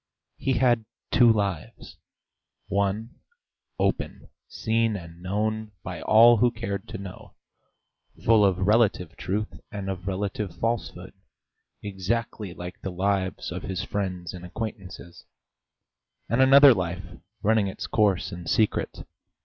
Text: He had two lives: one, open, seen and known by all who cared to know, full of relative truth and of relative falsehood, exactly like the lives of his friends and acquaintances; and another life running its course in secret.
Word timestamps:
He 0.37 0.53
had 0.53 0.85
two 1.11 1.31
lives: 1.31 1.97
one, 2.69 3.19
open, 3.77 4.29
seen 4.47 4.95
and 4.95 5.21
known 5.21 5.73
by 5.83 6.01
all 6.01 6.37
who 6.37 6.49
cared 6.49 6.87
to 6.87 6.97
know, 6.97 7.35
full 8.25 8.43
of 8.43 8.65
relative 8.65 9.15
truth 9.15 9.59
and 9.71 9.91
of 9.91 10.07
relative 10.07 10.55
falsehood, 10.57 11.13
exactly 11.83 12.51
like 12.51 12.81
the 12.81 12.89
lives 12.89 13.51
of 13.51 13.61
his 13.61 13.83
friends 13.83 14.33
and 14.33 14.43
acquaintances; 14.43 15.25
and 16.27 16.41
another 16.41 16.73
life 16.73 17.05
running 17.43 17.67
its 17.67 17.85
course 17.85 18.31
in 18.31 18.47
secret. 18.47 19.03